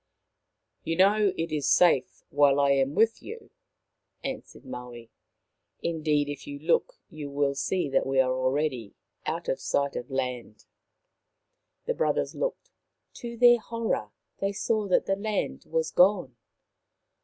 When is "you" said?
0.83-0.95, 3.21-3.51, 6.47-6.57, 7.11-7.29